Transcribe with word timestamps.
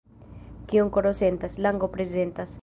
Kion 0.71 0.89
koro 0.95 1.11
sentas, 1.19 1.59
lango 1.67 1.91
prezentas. 1.99 2.57